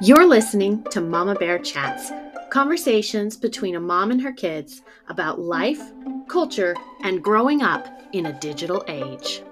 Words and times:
You're 0.00 0.26
listening 0.26 0.82
to 0.90 1.00
Mama 1.00 1.34
Bear 1.34 1.58
Chats, 1.58 2.10
conversations 2.50 3.36
between 3.36 3.74
a 3.76 3.80
mom 3.80 4.10
and 4.10 4.20
her 4.22 4.32
kids 4.32 4.82
about 5.08 5.40
life, 5.40 5.80
culture, 6.28 6.74
and 7.02 7.22
growing 7.22 7.62
up 7.62 7.86
in 8.12 8.26
a 8.26 8.32
digital 8.40 8.82
age. 8.88 9.42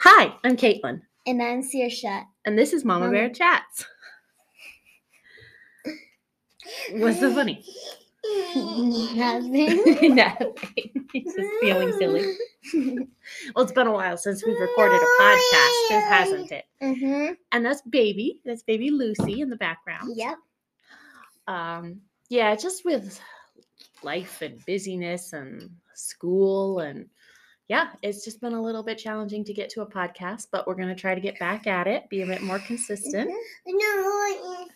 Hi, 0.00 0.34
I'm 0.44 0.56
Caitlin, 0.56 1.02
And 1.26 1.42
I'm 1.42 1.62
Saoirse. 1.62 2.24
and 2.44 2.58
this 2.58 2.72
is 2.72 2.84
Mama 2.84 3.10
Bear 3.10 3.28
Chats. 3.30 3.84
What's 6.92 7.20
so 7.20 7.32
funny? 7.32 7.64
Nothing. 8.24 10.14
Nothing. 10.14 11.08
He's 11.12 11.34
just 11.34 11.50
feeling 11.60 11.92
silly. 11.98 12.34
Well, 13.54 13.64
it's 13.64 13.72
been 13.72 13.86
a 13.86 13.92
while 13.92 14.16
since 14.16 14.44
we've 14.44 14.58
recorded 14.58 14.96
a 14.96 15.22
podcast, 15.22 15.88
just 15.88 16.06
hasn't 16.06 16.52
it? 16.52 16.64
mm-hmm. 16.82 17.32
And 17.50 17.64
that's 17.64 17.82
baby. 17.82 18.40
That's 18.44 18.62
baby 18.62 18.90
Lucy 18.90 19.40
in 19.40 19.50
the 19.50 19.56
background. 19.56 20.16
Yep. 20.16 20.36
Um, 21.48 22.00
yeah, 22.28 22.54
just 22.54 22.84
with 22.84 23.20
life 24.02 24.42
and 24.42 24.64
busyness 24.64 25.32
and 25.32 25.70
school 25.94 26.80
and 26.80 27.08
yeah, 27.68 27.90
it's 28.02 28.24
just 28.24 28.40
been 28.40 28.54
a 28.54 28.62
little 28.62 28.82
bit 28.82 28.98
challenging 28.98 29.44
to 29.44 29.54
get 29.54 29.70
to 29.70 29.82
a 29.82 29.86
podcast, 29.86 30.48
but 30.52 30.66
we're 30.66 30.74
gonna 30.74 30.94
try 30.94 31.14
to 31.14 31.20
get 31.20 31.38
back 31.38 31.66
at 31.66 31.86
it, 31.86 32.08
be 32.10 32.22
a 32.22 32.26
bit 32.26 32.42
more 32.42 32.58
consistent. 32.60 33.30
No. 33.66 34.66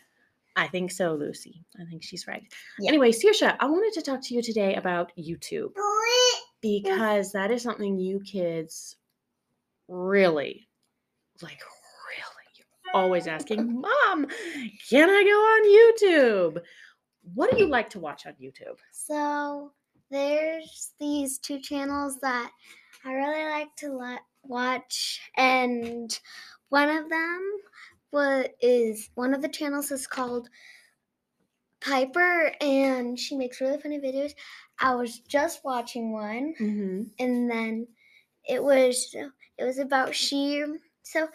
I 0.57 0.69
think 0.69 0.91
so, 0.91 1.15
Lucy. 1.15 1.63
I 1.79 1.85
think 1.85 2.03
she's 2.03 2.27
right. 2.27 2.43
Yeah. 2.79 2.89
Anyway, 2.89 3.13
Saoirse, 3.13 3.57
I 3.61 3.67
wanted 3.67 3.93
to 3.93 4.03
talk 4.03 4.23
to 4.23 4.35
you 4.35 4.43
today 4.43 4.75
about 4.75 5.13
YouTube 5.19 5.73
because 6.63 7.33
that 7.33 7.51
is 7.51 7.63
something 7.63 7.99
you 7.99 8.21
kids 8.21 8.97
really, 9.87 10.67
like, 11.43 11.61
really, 12.09 12.47
you're 12.57 12.95
always 12.95 13.27
asking, 13.27 13.81
Mom, 13.81 14.27
can 14.89 15.11
I 15.11 15.25
go 15.25 16.09
on 16.11 16.57
YouTube? 16.57 16.63
What 17.35 17.51
do 17.51 17.59
you 17.59 17.69
like 17.69 17.91
to 17.91 18.01
watch 18.01 18.25
on 18.27 18.33
YouTube? 18.41 18.79
So 18.93 19.73
there's 20.11 20.93
these 20.99 21.39
two 21.39 21.61
channels 21.61 22.19
that 22.23 22.51
I 23.05 23.13
really 23.13 23.45
like 23.45 23.77
to 23.81 24.19
watch, 24.43 25.21
and 25.37 26.19
one 26.71 26.89
of 26.89 27.11
them 27.11 27.51
what 28.11 28.55
is 28.61 29.11
one 29.15 29.35
of 29.35 29.43
the 29.43 29.49
channels 29.49 29.91
is 29.91 30.07
called 30.07 30.49
Piper, 31.81 32.53
and 32.61 33.19
she 33.19 33.37
makes 33.37 33.61
really 33.61 33.81
funny 33.81 33.99
videos. 33.99 34.33
I 34.79 34.95
was 34.95 35.21
just 35.21 35.65
watching 35.65 36.13
one. 36.13 36.55
Mm-hmm. 36.61 37.03
and 37.19 37.51
then 37.51 37.87
it 38.49 38.63
was 38.63 39.15
it 39.59 39.65
was 39.65 39.79
about 39.79 40.15
she 40.15 40.65
so 41.03 41.29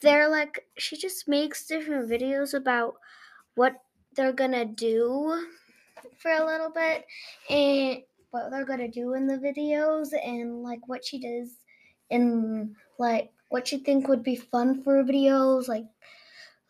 they're 0.00 0.28
like 0.28 0.66
she 0.78 0.96
just 0.96 1.28
makes 1.28 1.66
different 1.66 2.10
videos 2.10 2.54
about 2.54 2.94
what 3.54 3.74
they're 4.14 4.32
gonna 4.32 4.64
do 4.64 5.46
for 6.18 6.30
a 6.30 6.44
little 6.44 6.70
bit 6.70 7.04
and 7.48 8.02
what 8.30 8.50
they're 8.50 8.64
gonna 8.64 8.88
do 8.88 9.14
in 9.14 9.26
the 9.26 9.38
videos 9.38 10.08
and 10.24 10.62
like 10.62 10.80
what 10.86 11.04
she 11.04 11.18
does 11.20 11.56
and 12.10 12.74
like 12.98 13.30
what 13.50 13.70
you 13.70 13.78
think 13.78 14.08
would 14.08 14.22
be 14.22 14.36
fun 14.36 14.82
for 14.82 15.04
videos 15.04 15.68
like 15.68 15.86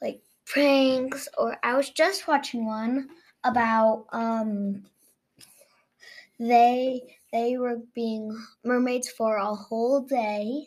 like 0.03 0.21
pranks 0.47 1.29
or 1.39 1.57
i 1.63 1.77
was 1.77 1.91
just 1.91 2.27
watching 2.27 2.67
one 2.67 3.09
about 3.45 4.07
um 4.13 4.83
they 6.39 7.03
they 7.33 7.57
were 7.59 7.79
being 7.95 8.37
mermaids 8.65 9.09
for 9.11 9.37
a 9.37 9.55
whole 9.55 10.01
day 10.01 10.67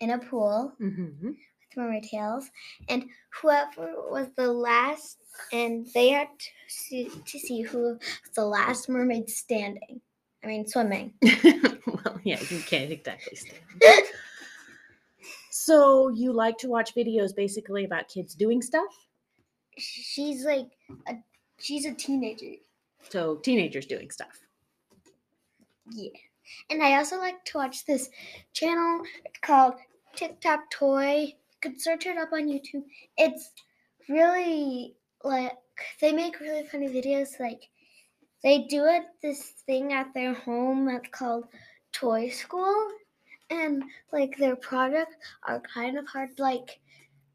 in 0.00 0.10
a 0.10 0.18
pool 0.18 0.72
Mm-hmm. 0.80 1.28
with 1.28 1.76
mermaid 1.76 2.04
tails, 2.04 2.50
and 2.88 3.04
whoever 3.40 3.94
was 4.10 4.28
the 4.36 4.50
last, 4.52 5.18
and 5.52 5.86
they 5.94 6.10
had 6.10 6.28
to 6.38 6.46
see, 6.68 7.10
to 7.26 7.38
see 7.38 7.62
who 7.62 7.82
was 7.82 7.98
the 8.34 8.44
last 8.44 8.88
mermaid 8.88 9.28
standing. 9.28 10.00
I 10.44 10.46
mean, 10.48 10.66
swimming. 10.66 11.14
well, 11.22 12.20
yeah, 12.24 12.40
you 12.48 12.60
can't 12.60 12.92
exactly 12.92 13.36
stand. 13.36 13.60
So 15.66 16.10
you 16.10 16.32
like 16.32 16.58
to 16.58 16.68
watch 16.68 16.94
videos 16.94 17.34
basically 17.34 17.84
about 17.84 18.06
kids 18.06 18.36
doing 18.36 18.62
stuff? 18.62 19.08
She's 19.76 20.44
like 20.44 20.68
a 21.08 21.14
she's 21.58 21.86
a 21.86 21.92
teenager. 21.92 22.52
So 23.08 23.38
teenagers 23.38 23.86
doing 23.86 24.12
stuff. 24.12 24.38
Yeah. 25.90 26.10
And 26.70 26.80
I 26.84 26.98
also 26.98 27.18
like 27.18 27.44
to 27.46 27.58
watch 27.58 27.84
this 27.84 28.10
channel 28.52 29.02
called 29.42 29.74
Tic 30.14 30.40
Tac 30.40 30.70
Toy. 30.70 31.14
You 31.22 31.32
could 31.60 31.80
search 31.80 32.06
it 32.06 32.16
up 32.16 32.32
on 32.32 32.46
YouTube. 32.46 32.84
It's 33.16 33.50
really 34.08 34.94
like 35.24 35.50
they 36.00 36.12
make 36.12 36.38
really 36.38 36.64
funny 36.68 36.88
videos. 36.88 37.40
Like 37.40 37.62
they 38.44 38.68
do 38.70 38.84
it 38.84 39.02
this 39.20 39.42
thing 39.66 39.92
at 39.92 40.14
their 40.14 40.34
home 40.34 40.86
that's 40.86 41.08
called 41.10 41.46
Toy 41.90 42.28
School, 42.28 42.88
and 43.50 43.84
like 44.12 44.36
their 44.38 44.56
product 44.56 45.16
are 45.44 45.60
kind 45.60 45.98
of 45.98 46.06
hard, 46.06 46.38
like 46.38 46.80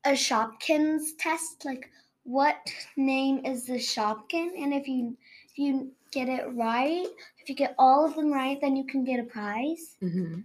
a 0.06 0.12
Shopkins 0.12 1.10
test. 1.18 1.66
Like 1.66 1.90
what 2.24 2.58
name 2.98 3.46
is 3.46 3.66
the 3.66 3.74
Shopkin? 3.74 4.50
And 4.58 4.74
if 4.74 4.88
you 4.88 5.18
if 5.50 5.58
you 5.58 5.92
get 6.12 6.30
it 6.30 6.46
right, 6.54 7.08
if 7.40 7.50
you 7.50 7.56
get 7.56 7.76
all 7.78 8.06
of 8.06 8.16
them 8.16 8.32
right, 8.32 8.60
then 8.62 8.76
you 8.76 8.86
can 8.86 9.04
get 9.04 9.20
a 9.20 9.24
prize. 9.24 9.96
Mm-hmm. 10.02 10.42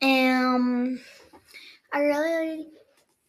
Um, 0.00 1.00
I 1.92 1.98
really 2.00 2.68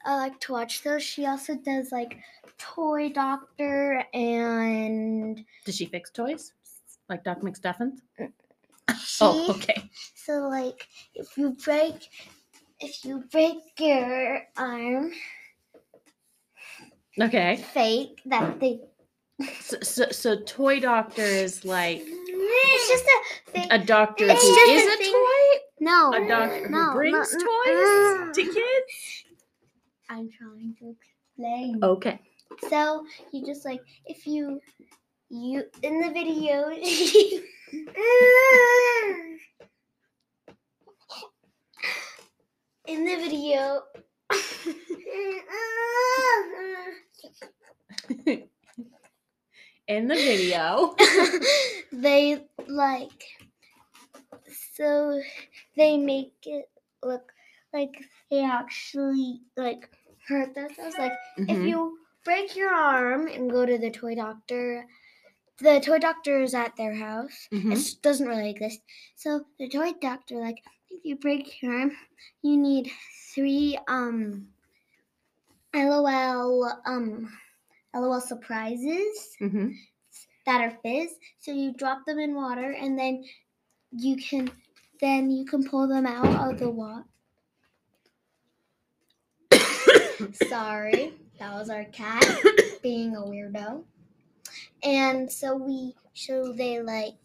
I 0.06 0.16
like 0.16 0.40
to 0.42 0.54
watch 0.54 0.84
those. 0.84 1.04
She 1.04 1.26
also 1.26 1.56
does 1.56 1.92
like 1.92 2.18
Toy 2.58 3.10
Doctor 3.10 4.04
and 4.14 5.44
Does 5.66 5.76
she 5.76 5.86
fix 5.86 6.12
toys? 6.12 6.54
Like 7.10 7.24
Doc 7.24 7.42
McStuffins? 7.42 8.00
she. 9.04 9.26
Oh, 9.26 9.52
okay. 9.56 9.89
So 10.30 10.48
like, 10.48 10.88
if 11.16 11.36
you 11.40 11.58
break, 11.66 11.96
if 12.80 13.04
you 13.04 13.24
break 13.32 13.58
your 13.80 14.44
arm, 14.56 15.12
Okay. 17.20 17.56
fake 17.74 18.22
that 18.28 18.60
they. 18.60 18.80
So, 19.60 19.78
so, 19.82 20.06
so 20.12 20.36
toy 20.46 20.82
doctor 20.82 21.24
is 21.24 21.66
like 21.66 22.04
It's 22.06 22.90
just 22.90 23.06
a 23.06 23.24
fake. 23.52 23.68
a 23.72 23.80
doctor 23.80 24.28
It's 24.30 24.44
who 24.44 24.54
is 24.70 24.84
a 24.84 24.94
a 24.94 24.98
toy? 25.12 25.62
no, 25.80 26.14
A 26.14 26.28
doctor 26.28 26.68
who 26.68 26.70
no, 26.70 26.86
no, 26.86 26.94
brings 26.94 27.34
no, 27.34 27.40
toys 27.40 28.36
to 28.36 28.42
mm. 28.44 28.54
kids? 28.54 29.24
I'm 30.12 30.30
trying 30.30 30.76
to 30.78 30.90
explain. 30.94 31.84
Okay. 31.84 32.20
So 32.70 33.04
you 33.34 33.44
just 33.48 33.66
like 33.66 33.82
if 34.06 34.28
you 34.28 34.62
you 35.32 35.64
in 35.82 36.02
the 36.02 36.12
video 36.12 36.70
in 42.90 43.06
the 43.06 43.16
video 43.18 43.84
In 49.88 50.08
the 50.08 50.16
video. 50.16 50.96
they 51.92 52.44
like 52.68 53.24
so 54.76 55.22
they 55.76 55.98
make 55.98 56.34
it 56.46 56.70
look 57.04 57.32
like 57.74 57.96
they 58.30 58.44
actually 58.44 59.42
like 59.58 59.90
hurt 60.28 60.54
themselves 60.54 60.98
like 60.98 61.14
if 61.38 61.58
Mhm. 61.58 61.68
you 61.70 61.98
break 62.24 62.56
your 62.56 62.74
arm 62.74 63.28
and 63.28 63.50
go 63.50 63.66
to 63.66 63.78
the 63.78 63.90
toy 63.90 64.16
doctor 64.16 64.86
the 65.60 65.80
toy 65.80 65.98
doctor 66.00 66.42
is 66.42 66.54
at 66.54 66.76
their 66.76 66.94
house 66.94 67.48
Mhm. 67.52 67.72
it 67.74 68.02
doesn't 68.04 68.28
really 68.28 68.50
exist 68.52 68.82
so 69.16 69.46
the 69.58 69.70
toy 69.70 69.94
doctor 69.94 70.36
like 70.40 70.62
if 70.90 71.04
you 71.06 71.16
break 71.16 71.62
your 71.62 71.74
arm 71.74 71.92
you 72.42 72.58
need 72.58 72.92
three 73.34 73.78
um 73.88 74.48
lol 75.74 76.72
um 76.86 77.32
lol 77.94 78.20
surprises 78.22 79.36
Mhm. 79.42 79.76
that 80.46 80.62
are 80.62 80.78
fizz 80.84 81.16
so 81.40 81.52
you 81.52 81.74
drop 81.74 82.06
them 82.06 82.20
in 82.20 82.36
water 82.36 82.72
and 82.72 82.98
then 82.98 83.24
you 83.92 84.16
can 84.18 84.52
then 85.02 85.32
you 85.32 85.46
can 85.46 85.64
pull 85.68 85.88
them 85.88 86.06
out 86.06 86.52
of 86.52 86.60
the 86.60 86.70
water 86.70 87.06
Sorry, 90.50 91.14
that 91.40 91.54
was 91.54 91.70
our 91.70 91.86
cat 91.86 92.26
being 92.84 93.16
a 93.16 93.22
weirdo. 93.22 93.84
And 94.84 95.32
so 95.32 95.56
we, 95.56 95.96
so 96.14 96.52
they 96.54 96.82
like, 96.82 97.16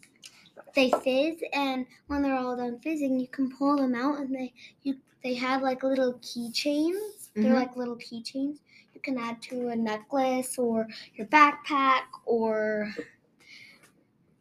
they 0.75 0.91
fizz, 0.91 1.43
and 1.53 1.87
when 2.07 2.23
they're 2.23 2.37
all 2.37 2.57
done 2.57 2.79
fizzing, 2.81 3.19
you 3.21 3.29
can 3.29 3.57
pull 3.57 3.77
them 3.77 3.95
out, 3.95 4.19
and 4.19 4.35
they, 4.35 4.53
you, 4.83 4.99
they 5.23 5.35
have 5.35 5.63
like 5.63 5.83
little 5.83 6.15
keychains. 6.15 7.31
They're 7.35 7.53
Mhm. 7.53 7.55
like 7.55 7.77
little 7.77 7.97
keychains 7.97 8.59
you 8.95 9.01
can 9.01 9.19
add 9.19 9.43
to 9.43 9.69
a 9.69 9.77
necklace 9.77 10.57
or 10.59 10.87
your 11.15 11.27
backpack 11.27 12.05
or 12.27 12.95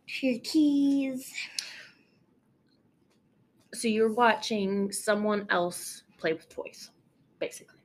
to 0.07 0.27
your 0.27 0.39
keys. 0.39 1.33
so 3.73 3.87
you're 3.87 4.13
watching 4.13 4.91
someone 4.91 5.47
else 5.49 6.03
play 6.17 6.33
with 6.33 6.47
toys, 6.49 6.91
basically. 7.39 7.79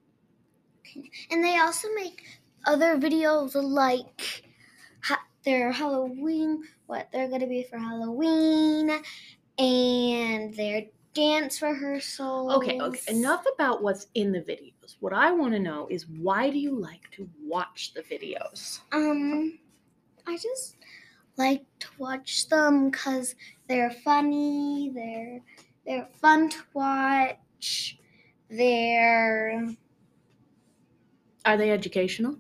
Okay. 0.81 1.11
And 1.31 1.45
they 1.45 1.59
also 1.59 1.89
make 1.95 2.23
other 2.67 2.97
videos 2.99 3.55
like 3.55 4.45
their 5.45 5.73
Halloween, 5.73 6.63
what 6.87 7.09
they're 7.13 7.29
gonna 7.29 7.47
be 7.47 7.65
for 7.65 7.79
Halloween, 7.79 8.91
and 9.59 10.55
their 10.55 10.85
dance 11.15 11.63
rehearsals. 11.63 12.53
Okay, 12.55 12.81
okay. 12.81 13.01
Enough 13.09 13.45
about 13.55 13.83
what's 13.83 14.07
in 14.15 14.33
the 14.33 14.41
videos. 14.41 14.97
What 15.01 15.13
I 15.13 15.33
want 15.33 15.53
to 15.55 15.59
know 15.59 15.89
is 15.91 16.07
why 16.07 16.51
do 16.51 16.59
you 16.59 16.79
like 16.79 17.11
to 17.13 17.29
watch 17.43 17.93
the 17.95 18.03
videos? 18.03 18.81
Um, 18.93 19.59
I 20.27 20.37
just 20.37 20.77
like 21.37 21.65
to 21.81 21.89
watch 21.99 22.49
them 22.49 22.91
because 22.91 23.35
they're 23.69 23.91
funny. 23.91 24.93
They're 24.95 25.41
they're 25.87 26.09
fun 26.21 26.51
to 26.51 26.59
watch. 26.75 27.99
They're 28.51 29.75
Are 31.45 31.57
they 31.57 31.71
educational? 31.71 32.39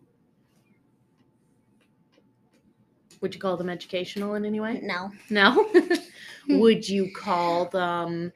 Would 3.20 3.34
you 3.34 3.40
call 3.40 3.56
them 3.56 3.68
educational 3.68 4.34
in 4.34 4.44
any 4.44 4.60
way? 4.60 4.80
no. 4.82 5.12
No. 5.30 5.70
Hmm. 6.46 6.60
Would 6.60 6.88
you 6.88 7.12
call 7.14 7.66
them 7.66 8.32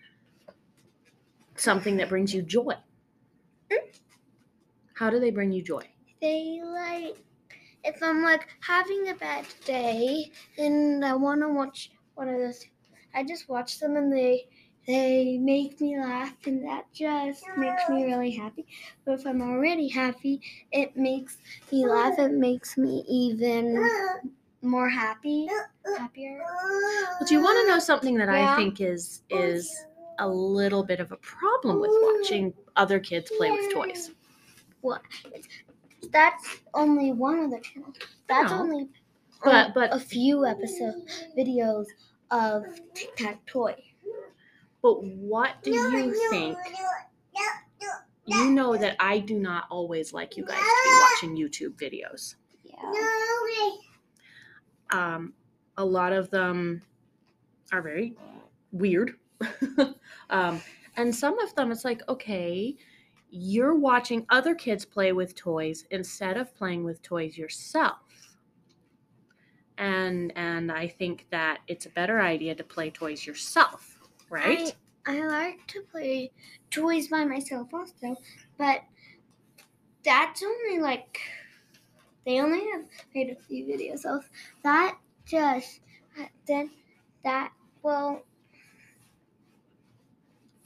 something 1.57 1.97
that 1.97 2.09
brings 2.11 2.35
you 2.35 2.43
joy? 2.43 2.75
Hmm? 3.71 3.89
How 4.95 5.09
do 5.09 5.19
they 5.19 5.31
bring 5.31 5.53
you 5.53 5.63
joy? 5.63 5.89
They 6.21 6.61
like 6.63 7.17
if 7.85 8.03
I'm 8.03 8.23
like 8.23 8.49
having 8.61 9.09
a 9.09 9.15
bad 9.15 9.47
day 9.65 10.31
and 10.59 11.05
I 11.05 11.15
want 11.15 11.41
to 11.41 11.49
watch 11.49 11.91
one 12.15 12.29
of 12.29 12.39
those. 12.39 12.65
I 13.15 13.25
just 13.25 13.49
watch 13.49 13.79
them 13.79 13.97
and 13.97 14.13
they 14.13 14.49
they 14.87 15.39
make 15.39 15.81
me 15.81 15.99
laugh 15.99 16.35
and 16.47 16.65
that 16.67 16.93
just 16.93 17.45
makes 17.57 17.89
me 17.89 18.05
really 18.05 18.31
happy. 18.33 18.67
But 19.05 19.21
if 19.21 19.27
I'm 19.27 19.41
already 19.43 19.89
happy, 19.89 20.41
it 20.73 20.97
makes 20.97 21.39
me 21.71 21.87
laugh. 21.87 22.19
It 22.19 22.33
makes 22.33 22.77
me 22.77 23.05
even 23.09 23.89
more 24.63 24.89
happy, 24.89 25.49
happier. 25.99 26.41
But 27.19 27.31
you 27.31 27.43
want 27.43 27.59
to 27.67 27.73
know 27.73 27.79
something 27.79 28.17
that 28.19 28.29
I 28.29 28.57
think 28.57 28.81
is 28.81 29.23
is 29.31 29.75
a 30.19 30.29
little 30.29 30.85
bit 30.85 31.01
of 31.01 31.11
a 31.13 31.17
problem 31.17 31.81
with 31.81 31.91
watching 31.93 32.55
other 32.77 33.01
kids 33.01 33.31
play 33.37 33.51
with 33.51 33.73
toys. 33.73 34.11
What? 34.81 35.03
That's 36.13 36.61
only 36.75 37.13
one 37.13 37.39
of 37.41 37.51
the 37.51 37.61
channels. 37.61 37.97
That's 38.29 38.51
know. 38.51 38.61
only 38.61 38.89
But- 39.45 39.67
um, 39.67 39.73
but- 39.75 39.95
a 39.95 39.99
few 40.01 40.47
episode 40.47 40.95
videos 41.37 41.87
of 42.31 42.65
Tic 42.95 43.17
Tac 43.17 43.45
Toy. 43.47 43.75
But 44.83 45.03
what 45.05 45.63
do 45.63 45.71
you 45.71 46.31
think? 46.31 46.59
You 48.27 48.51
know 48.51 48.77
that 48.77 48.97
I 49.01 49.19
do 49.19 49.39
not 49.39 49.65
always 49.71 50.13
like 50.13 50.37
you 50.37 50.45
guys 50.45 50.59
to 50.59 50.65
be 50.85 51.01
watching 51.01 51.37
YouTube 51.37 51.77
videos. 51.77 52.37
Yeah. 52.65 52.93
Um, 54.93 55.33
a 55.77 55.85
lot 55.85 56.13
of 56.13 56.31
them 56.31 56.83
are 57.73 57.83
very 57.83 58.15
weird. 58.73 59.15
um, 60.31 60.61
and 60.97 61.15
some 61.15 61.39
of 61.39 61.55
them, 61.55 61.73
it's 61.73 61.85
like, 61.85 62.03
okay, 62.09 62.77
you're 63.31 63.75
watching 63.75 64.27
other 64.29 64.55
kids 64.55 64.85
play 64.85 65.13
with 65.13 65.35
toys 65.35 65.87
instead 65.91 66.37
of 66.37 66.55
playing 66.55 66.85
with 66.85 67.01
toys 67.03 67.37
yourself. 67.39 68.37
And 69.79 70.33
and 70.37 70.71
I 70.71 70.87
think 70.87 71.27
that 71.31 71.61
it's 71.67 71.87
a 71.87 71.91
better 71.91 72.21
idea 72.21 72.55
to 72.55 72.63
play 72.63 72.91
toys 72.91 73.27
yourself, 73.27 73.99
right? 74.29 74.77
I, 75.07 75.17
I 75.19 75.27
like 75.27 75.67
to 75.69 75.81
play 75.91 76.31
toys 76.71 77.09
by 77.09 77.25
myself 77.25 77.73
also, 77.73 78.17
but 78.59 78.83
that's 80.05 80.43
only 80.43 80.79
like 80.81 81.21
they 82.25 82.41
only 82.41 82.61
have 82.71 82.85
made 83.15 83.31
a 83.31 83.37
few 83.37 83.65
videos 83.65 84.05
of 84.05 84.29
that. 84.63 84.99
Just 85.25 85.81
uh, 86.21 86.27
then 86.47 86.71
that 87.25 87.53
well 87.83 88.23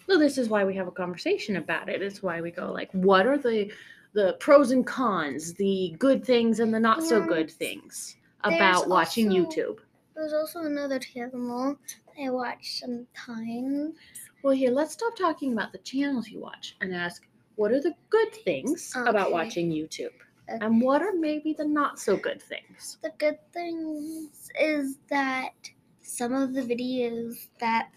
Well, 0.08 0.18
this 0.18 0.38
is 0.38 0.48
why 0.48 0.64
we 0.64 0.74
have 0.76 0.86
a 0.86 0.92
conversation 0.92 1.56
about 1.56 1.88
it. 1.88 2.00
It's 2.00 2.22
why 2.22 2.40
we 2.40 2.50
go 2.50 2.72
like, 2.72 2.90
what 2.92 3.26
are 3.26 3.38
the 3.38 3.70
the 4.12 4.36
pros 4.40 4.70
and 4.70 4.86
cons, 4.86 5.52
the 5.54 5.94
good 5.98 6.24
things 6.24 6.60
and 6.60 6.72
the 6.72 6.80
not 6.80 7.02
so 7.04 7.20
good 7.20 7.50
things 7.50 8.16
about 8.44 8.88
watching 8.88 9.28
also- 9.30 9.50
YouTube? 9.50 9.78
there's 10.14 10.32
also 10.32 10.60
another 10.62 10.98
channel 10.98 11.76
I 12.18 12.30
watch 12.30 12.80
sometimes. 12.80 13.94
Well, 14.42 14.54
here, 14.54 14.70
let's 14.70 14.94
stop 14.94 15.14
talking 15.16 15.52
about 15.52 15.72
the 15.72 15.78
channels 15.78 16.28
you 16.28 16.40
watch 16.40 16.76
and 16.80 16.94
ask, 16.94 17.26
what 17.56 17.72
are 17.72 17.80
the 17.82 17.94
good 18.08 18.32
things 18.32 18.92
about 18.96 19.30
watching 19.30 19.70
YouTube? 19.70 20.12
Okay. 20.48 20.64
And 20.64 20.80
what 20.80 21.02
are 21.02 21.12
maybe 21.12 21.52
the 21.52 21.64
not 21.64 21.98
so 21.98 22.16
good 22.16 22.40
things? 22.40 22.98
The 23.02 23.12
good 23.18 23.38
things 23.52 24.50
is 24.60 24.98
that 25.08 25.54
some 26.02 26.32
of 26.32 26.54
the 26.54 26.62
videos 26.62 27.48
that 27.58 27.90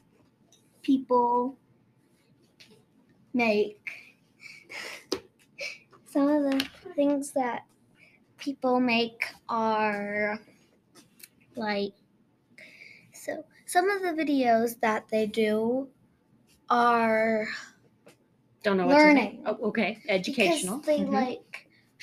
people 0.82 1.58
make, 3.34 3.92
some 6.06 6.28
of 6.28 6.44
the 6.52 6.70
things 6.96 7.32
that 7.34 7.66
people 8.40 8.80
make 8.80 9.24
are 9.48 10.40
like, 11.56 11.94
so 13.14 13.46
some 13.66 13.90
of 13.92 14.02
the 14.02 14.24
videos 14.24 14.80
that 14.80 15.08
they 15.10 15.28
do 15.28 15.88
are 16.70 17.48
Don't 18.64 18.78
know 18.78 18.88
what 18.88 18.94
to 18.96 19.00
Learning. 19.00 19.38
say. 19.38 19.40
Oh, 19.46 19.68
okay. 19.70 19.98
Educational. 20.10 20.80
Because 20.80 20.98
they 20.98 21.04
Mhm. 21.04 21.12
like 21.14 21.49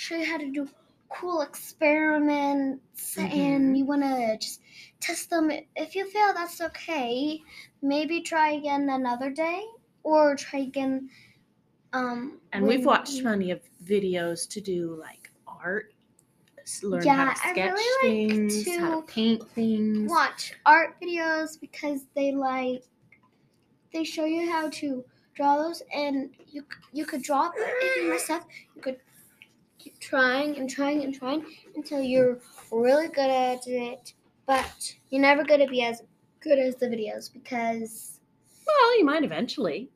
show 0.06 0.16
you 0.16 0.24
how 0.24 0.38
to 0.38 0.50
do 0.50 0.68
cool 1.08 1.40
experiments 1.40 3.16
Mhm. 3.16 3.30
and 3.32 3.78
you 3.78 3.84
want 3.84 4.02
to 4.02 4.36
just 4.38 4.60
test 5.00 5.30
them. 5.30 5.50
If 5.74 5.94
you 5.96 6.08
fail, 6.10 6.32
that's 6.34 6.60
okay. 6.60 7.42
Maybe 7.82 8.20
try 8.20 8.52
again 8.52 8.88
another 8.88 9.30
day 9.30 9.64
or 10.04 10.36
try 10.36 10.60
again. 10.60 11.10
Um, 11.92 12.40
and 12.52 12.66
we've 12.66 12.84
watched 12.84 13.14
you- 13.14 13.22
plenty 13.22 13.50
of 13.50 13.60
videos 13.84 14.48
to 14.50 14.60
do 14.60 14.94
like 14.96 15.30
art, 15.46 15.92
learn 16.82 17.02
how 17.06 17.24
Yeah, 17.24 17.34
to 17.34 17.40
I 17.46 17.52
sketch 17.52 17.72
really 17.72 18.08
like 18.08 18.28
things, 18.30 18.76
how 18.76 19.00
to 19.00 19.06
to 19.06 19.12
paint 19.12 19.48
things. 19.50 20.10
watch 20.10 20.54
art 20.66 21.00
videos 21.00 21.58
because 21.60 22.06
they 22.14 22.32
like 22.32 22.84
they 23.92 24.04
show 24.04 24.24
you 24.24 24.50
how 24.50 24.68
to 24.68 25.04
draw 25.34 25.56
those 25.56 25.82
and 25.92 26.34
you 26.48 26.64
you 26.92 27.04
could 27.06 27.22
draw 27.22 27.48
but 27.50 27.58
if 27.60 27.96
you 28.02 28.08
mess 28.10 28.30
up 28.30 28.48
you 28.74 28.82
could 28.82 29.00
keep 29.86 30.00
trying 30.00 30.56
and 30.58 30.68
trying 30.68 31.04
and 31.04 31.14
trying 31.14 31.44
until 31.76 32.02
you're 32.02 32.38
really 32.72 33.06
good 33.08 33.30
at 33.30 33.60
it 33.66 34.14
but 34.44 34.94
you're 35.10 35.22
never 35.22 35.44
going 35.44 35.60
to 35.60 35.68
be 35.68 35.82
as 35.82 36.02
good 36.40 36.58
as 36.58 36.74
the 36.76 36.86
videos 36.86 37.32
because 37.32 38.18
Well, 38.66 38.98
you 38.98 39.04
might 39.04 39.22
eventually 39.22 39.88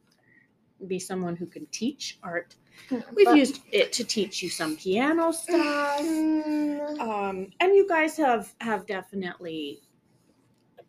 be 0.86 1.00
someone 1.00 1.34
who 1.36 1.46
can 1.46 1.66
teach 1.72 2.18
art. 2.22 2.54
We've 3.14 3.26
but- 3.26 3.36
used 3.36 3.62
it 3.72 3.92
to 3.94 4.04
teach 4.04 4.42
you 4.44 4.48
some 4.48 4.76
piano 4.76 5.32
stuff. 5.32 6.00
Mm, 6.00 6.98
Um, 7.00 7.50
and 7.60 7.74
you 7.74 7.86
guys 7.88 8.16
have 8.16 8.54
have 8.60 8.86
definitely 8.86 9.80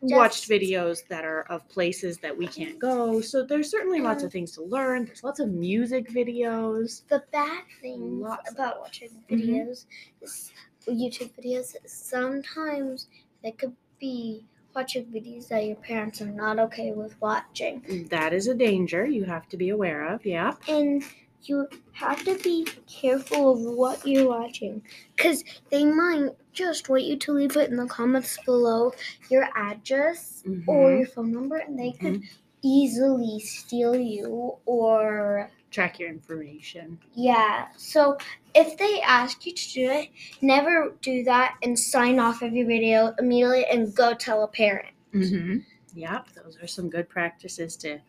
watched 0.01 0.49
videos 0.49 1.07
that 1.07 1.23
are 1.23 1.43
of 1.43 1.67
places 1.69 2.17
that 2.19 2.35
we 2.35 2.47
can't 2.47 2.79
go. 2.79 3.21
So 3.21 3.43
there's 3.43 3.69
certainly 3.69 4.01
lots 4.01 4.23
of 4.23 4.31
things 4.31 4.51
to 4.53 4.63
learn. 4.63 5.05
There's 5.05 5.23
lots 5.23 5.39
of 5.39 5.49
music 5.49 6.09
videos. 6.09 7.07
the 7.07 7.23
bad 7.31 7.63
of 7.83 8.39
about 8.53 8.79
watching 8.79 9.09
Mhm. 9.29 9.39
videos 9.39 9.85
is 10.21 10.51
YouTube 10.87 11.31
videos 11.39 11.75
sometimes 11.85 13.07
they 13.43 13.51
could 13.51 13.75
be 13.99 14.43
watching 14.75 15.05
videos 15.05 15.47
that 15.49 15.65
your 15.65 15.75
parents 15.75 16.21
are 16.21 16.31
not 16.31 16.57
okay 16.57 16.91
with 16.91 17.19
watching. 17.21 18.07
That 18.09 18.33
is 18.33 18.47
a 18.47 18.53
danger 18.55 19.05
you 19.05 19.25
have 19.25 19.47
to 19.49 19.57
be 19.57 19.69
aware 19.69 20.07
of. 20.07 20.25
Yeah. 20.25 20.55
And 20.67 21.03
you 21.43 21.67
have 21.93 22.23
to 22.23 22.37
be 22.39 22.67
careful 22.87 23.51
of 23.51 23.59
what 23.61 24.05
you're 24.05 24.27
watching 24.27 24.81
because 25.15 25.43
they 25.69 25.85
might 25.85 26.29
just 26.53 26.89
want 26.89 27.03
you 27.03 27.15
to 27.17 27.31
leave 27.33 27.55
it 27.57 27.69
in 27.69 27.75
the 27.77 27.85
comments 27.87 28.37
below 28.45 28.91
your 29.29 29.47
address 29.55 30.43
or 30.67 30.91
Mhm. 30.91 30.97
your 30.99 31.07
phone 31.07 31.31
number 31.31 31.57
and 31.57 31.77
they 31.79 31.91
could 31.93 32.23
easily 32.61 33.39
steal 33.39 33.95
you 33.95 34.57
or 34.65 35.49
Track 35.71 35.99
your 35.99 36.09
information. 36.09 36.99
Yeah. 37.15 37.69
So 37.77 38.17
if 38.53 38.77
they 38.77 38.99
ask 39.01 39.45
you 39.45 39.53
to 39.53 39.73
do 39.73 39.89
it, 39.89 40.09
never 40.41 40.93
do 41.01 41.23
that 41.23 41.55
and 41.63 41.79
sign 41.79 42.19
off 42.19 42.41
of 42.41 42.51
your 42.53 42.67
video 42.67 43.15
immediately 43.19 43.65
and 43.67 43.95
go 43.95 44.13
tell 44.13 44.43
a 44.43 44.49
parent. 44.49 44.93
Mm-hmm. 45.13 45.59
Yep. 45.93 46.27
Those 46.43 46.57
are 46.61 46.67
some 46.67 46.89
good 46.89 47.07
practices 47.07 47.77
to 47.77 47.99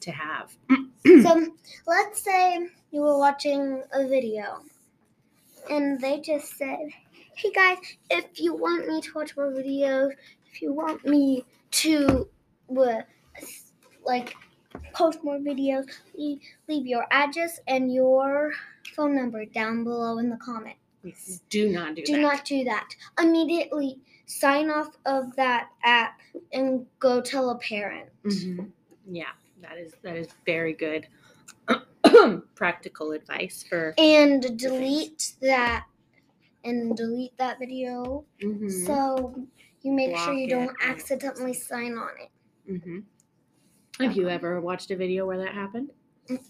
to 0.00 0.12
have. 0.12 0.56
so 1.04 1.46
let's 1.88 2.22
say 2.22 2.68
you 2.92 3.00
were 3.00 3.18
watching 3.18 3.82
a 3.92 4.06
video 4.06 4.60
and 5.68 6.00
they 6.00 6.20
just 6.20 6.56
said, 6.56 6.88
Hey 7.38 7.52
guys, 7.52 7.78
if 8.10 8.40
you 8.40 8.52
want 8.52 8.88
me 8.88 9.00
to 9.00 9.12
watch 9.14 9.36
more 9.36 9.52
videos, 9.52 10.10
if 10.52 10.60
you 10.60 10.72
want 10.72 11.06
me 11.06 11.44
to 11.70 12.28
uh, 12.76 13.02
like 14.04 14.34
post 14.92 15.22
more 15.22 15.38
videos, 15.38 15.84
leave, 16.16 16.40
leave 16.68 16.84
your 16.84 17.06
address 17.12 17.60
and 17.68 17.94
your 17.94 18.52
phone 18.96 19.14
number 19.14 19.44
down 19.44 19.84
below 19.84 20.18
in 20.18 20.30
the 20.30 20.36
comment. 20.38 20.74
Do 21.48 21.68
not 21.68 21.94
do, 21.94 22.02
Do 22.02 22.14
that. 22.14 22.20
not 22.20 22.44
do 22.44 22.64
that. 22.64 22.88
Immediately 23.20 24.00
sign 24.26 24.68
off 24.68 24.96
of 25.06 25.36
that 25.36 25.68
app 25.84 26.18
and 26.52 26.86
go 26.98 27.20
tell 27.20 27.50
a 27.50 27.58
parent. 27.58 28.08
Mhm. 28.24 28.72
Yeah, 29.08 29.30
that 29.62 29.78
is 29.78 29.94
that 30.02 30.16
is 30.16 30.26
very 30.44 30.72
good 30.72 31.06
practical 32.56 33.12
advice 33.12 33.62
for. 33.68 33.94
And 33.96 34.58
delete 34.58 35.34
that 35.40 35.86
and 36.68 36.96
delete 36.96 37.36
that 37.38 37.58
video 37.58 38.24
Mhm. 38.40 38.70
so 38.86 39.34
you 39.82 39.92
make 39.92 40.16
sure 40.16 40.32
you 40.34 40.48
don't 40.48 40.68
and- 40.68 40.90
accidentally 40.90 41.54
sign 41.54 41.96
on 41.96 42.10
it. 42.20 42.80
hmm 42.82 43.00
Have 44.00 44.16
you 44.16 44.28
ever 44.28 44.60
watched 44.60 44.90
a 44.92 44.96
video 44.96 45.26
where 45.26 45.38
that 45.38 45.54
happened? 45.54 45.90
Mm. 46.28 46.44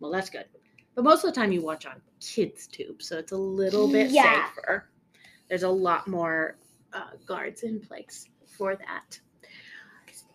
Well, 0.00 0.10
that's 0.10 0.28
good. 0.28 0.44
But 0.94 1.04
most 1.04 1.24
of 1.24 1.32
the 1.32 1.40
time 1.40 1.50
you 1.52 1.62
watch 1.62 1.86
on 1.86 2.02
Kids 2.20 2.66
Tube, 2.66 3.00
so 3.00 3.16
it's 3.18 3.32
a 3.32 3.36
little 3.36 3.90
bit 3.90 4.10
Yeah. 4.10 4.48
safer. 4.54 4.90
There's 5.48 5.62
a 5.62 5.68
lot 5.68 6.06
more 6.08 6.56
uh, 6.92 7.12
guards 7.24 7.62
in 7.62 7.80
place 7.80 8.28
for 8.46 8.74
that. 8.76 9.18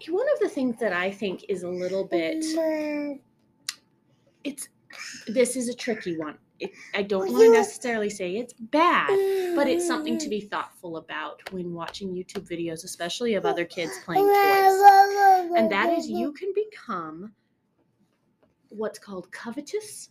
One 0.09 0.25
of 0.33 0.39
the 0.39 0.47
things 0.49 0.79
that 0.79 0.93
I 0.93 1.11
think 1.11 1.43
is 1.49 1.63
a 1.63 1.69
little 1.69 2.05
bit 2.05 2.43
it's 4.43 4.69
this 5.27 5.55
is 5.55 5.67
a 5.69 5.73
tricky 5.73 6.17
one. 6.17 6.37
It, 6.59 6.71
I 6.93 7.01
don't 7.01 7.31
want 7.31 7.43
to 7.43 7.51
necessarily 7.51 8.09
say 8.09 8.37
it's 8.37 8.53
bad, 8.53 9.09
but 9.55 9.67
it's 9.67 9.85
something 9.85 10.17
to 10.19 10.29
be 10.29 10.41
thoughtful 10.51 10.97
about 10.97 11.41
when 11.51 11.73
watching 11.73 12.13
YouTube 12.13 12.47
videos, 12.47 12.83
especially 12.83 13.35
of 13.35 13.45
other 13.45 13.65
kids 13.65 13.91
playing 14.05 14.23
toys. 14.25 15.51
And 15.57 15.71
that 15.71 15.93
is 15.97 16.09
you 16.09 16.31
can 16.31 16.53
become 16.53 17.33
what's 18.69 18.99
called 18.99 19.31
covetous 19.31 20.09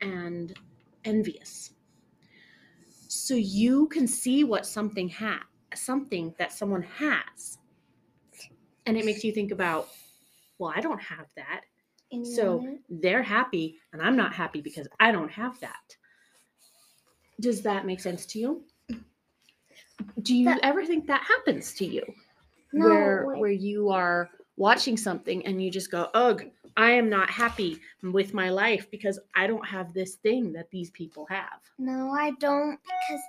and 0.00 0.54
envious. 1.04 1.72
So 3.08 3.34
you 3.34 3.88
can 3.88 4.06
see 4.06 4.44
what 4.44 4.66
something 4.66 5.08
has, 5.10 5.40
something 5.74 6.34
that 6.38 6.52
someone 6.52 6.82
has. 6.82 7.58
And 8.86 8.96
it 8.96 9.04
makes 9.04 9.22
you 9.22 9.32
think 9.32 9.52
about, 9.52 9.88
well, 10.58 10.72
I 10.74 10.80
don't 10.80 11.00
have 11.00 11.26
that. 11.36 11.62
So 12.22 12.62
it? 12.66 12.80
they're 12.88 13.22
happy 13.22 13.78
and 13.92 14.02
I'm 14.02 14.16
not 14.16 14.34
happy 14.34 14.60
because 14.60 14.86
I 15.00 15.12
don't 15.12 15.30
have 15.30 15.58
that. 15.60 15.96
Does 17.40 17.62
that 17.62 17.86
make 17.86 18.00
sense 18.00 18.26
to 18.26 18.38
you? 18.38 18.64
Do 20.22 20.36
you 20.36 20.44
That- 20.46 20.60
ever 20.62 20.84
think 20.84 21.06
that 21.06 21.22
happens 21.22 21.74
to 21.74 21.86
you? 21.86 22.02
No, 22.72 22.86
where 22.88 23.26
wait. 23.26 23.40
where 23.40 23.50
you 23.50 23.88
are 23.90 24.30
watching 24.56 24.96
something 24.96 25.44
and 25.46 25.62
you 25.62 25.70
just 25.70 25.90
go, 25.90 26.10
"Ugh, 26.14 26.50
I 26.76 26.92
am 26.92 27.08
not 27.08 27.28
happy 27.30 27.80
with 28.02 28.32
my 28.34 28.48
life 28.50 28.90
because 28.90 29.18
I 29.34 29.46
don't 29.46 29.66
have 29.66 29.92
this 29.92 30.16
thing 30.16 30.52
that 30.52 30.70
these 30.70 30.90
people 30.90 31.26
have." 31.26 31.60
No, 31.78 32.10
I 32.12 32.30
don't 32.32 32.78
because 32.82 33.22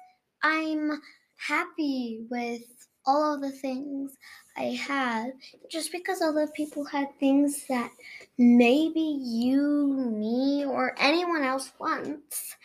I'm 0.44 1.02
happy 1.38 2.26
with 2.30 2.62
all 3.06 3.34
of 3.36 3.42
the 3.42 3.52
things 3.52 4.18
I 4.56 4.80
have. 4.88 5.32
Just 5.70 5.92
because 5.92 6.22
other 6.22 6.48
people 6.48 6.86
had 6.86 7.08
things 7.20 7.66
that 7.68 7.92
maybe 8.38 9.00
you, 9.00 10.12
me, 10.16 10.66
or 10.66 10.96
anyone 10.98 11.44
else 11.44 11.72
wants, 11.80 12.56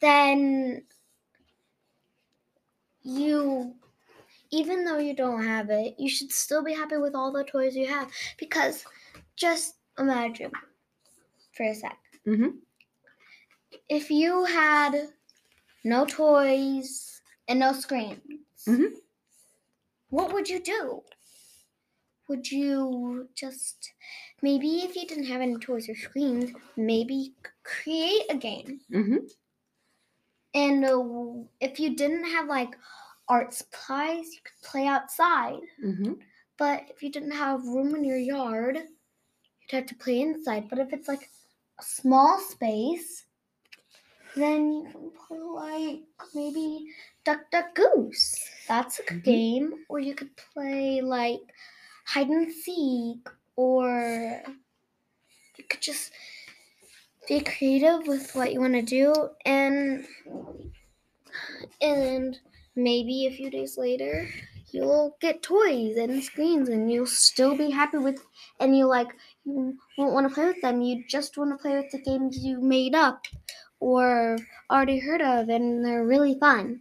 then 0.00 0.84
you, 3.02 3.74
even 4.50 4.84
though 4.84 4.98
you 4.98 5.14
don't 5.14 5.42
have 5.42 5.70
it, 5.70 5.94
you 5.98 6.08
should 6.08 6.30
still 6.30 6.62
be 6.62 6.72
happy 6.74 6.96
with 6.96 7.14
all 7.14 7.32
the 7.32 7.44
toys 7.44 7.74
you 7.74 7.86
have. 7.86 8.10
Because 8.38 8.84
just 9.36 9.76
imagine 9.98 10.50
for 11.52 11.64
a 11.64 11.74
sec 11.74 11.98
Mhm. 12.26 12.58
if 13.88 14.10
you 14.10 14.44
had 14.44 15.08
no 15.84 16.04
toys 16.06 17.20
and 17.48 17.58
no 17.58 17.72
screens, 17.72 18.20
Mhm. 18.66 18.94
What 20.12 20.32
would 20.34 20.48
you 20.48 20.60
do? 20.60 21.02
Would 22.28 22.50
you 22.52 23.28
just 23.34 23.92
maybe 24.42 24.80
if 24.84 24.94
you 24.94 25.06
didn't 25.06 25.24
have 25.24 25.40
any 25.40 25.56
toys 25.56 25.88
or 25.88 25.94
screens, 25.94 26.52
maybe 26.76 27.34
create 27.64 28.26
a 28.30 28.36
game? 28.36 28.80
Mhm. 28.92 29.30
And 30.54 30.84
uh, 30.84 31.48
if 31.60 31.80
you 31.80 31.96
didn't 31.96 32.26
have 32.26 32.46
like 32.46 32.76
art 33.28 33.54
supplies, 33.54 34.26
you 34.34 34.40
could 34.44 34.70
play 34.70 34.86
outside. 34.86 35.60
Mhm. 35.82 36.18
But 36.58 36.84
if 36.90 37.02
you 37.02 37.10
didn't 37.10 37.32
have 37.32 37.64
room 37.64 37.94
in 37.94 38.04
your 38.04 38.18
yard, 38.18 38.76
you'd 38.76 39.72
have 39.72 39.86
to 39.86 39.94
play 39.94 40.20
inside. 40.20 40.68
But 40.68 40.78
if 40.78 40.92
it's 40.92 41.08
like 41.08 41.30
a 41.80 41.82
small 41.82 42.38
space, 42.38 43.24
then 44.36 44.72
you 44.72 44.88
can 44.92 45.10
play 45.26 45.38
like 45.38 46.00
maybe 46.34 46.86
Duck 47.24 47.50
Duck 47.50 47.74
Goose. 47.74 48.36
That's 48.68 48.98
a 49.00 49.02
Mhm. 49.04 49.24
game. 49.24 49.84
Or 49.88 49.98
you 50.00 50.14
could 50.14 50.36
play 50.36 51.00
like 51.00 51.40
hide 52.06 52.28
and 52.28 52.52
seek, 52.52 53.28
or 53.56 54.42
you 55.56 55.64
could 55.64 55.80
just 55.80 56.12
be 57.28 57.40
creative 57.40 58.06
with 58.06 58.34
what 58.34 58.52
you 58.52 58.60
want 58.60 58.74
to 58.74 58.82
do 58.82 59.14
and 59.44 60.04
and 61.80 62.38
maybe 62.74 63.26
a 63.26 63.30
few 63.36 63.50
days 63.50 63.76
later 63.76 64.28
you'll 64.72 65.16
get 65.20 65.42
toys 65.42 65.96
and 65.96 66.22
screens 66.22 66.68
and 66.68 66.90
you'll 66.90 67.06
still 67.06 67.56
be 67.56 67.70
happy 67.70 67.98
with 67.98 68.24
and 68.60 68.76
you 68.76 68.86
like 68.86 69.14
you 69.44 69.76
won't 69.98 70.12
want 70.12 70.28
to 70.28 70.34
play 70.34 70.46
with 70.46 70.60
them 70.62 70.80
you 70.80 71.04
just 71.08 71.36
want 71.36 71.50
to 71.50 71.62
play 71.62 71.76
with 71.76 71.90
the 71.92 72.00
games 72.02 72.38
you 72.38 72.60
made 72.60 72.94
up 72.94 73.22
or 73.80 74.38
already 74.70 74.98
heard 74.98 75.20
of 75.22 75.48
and 75.48 75.84
they're 75.84 76.04
really 76.06 76.38
fun 76.38 76.80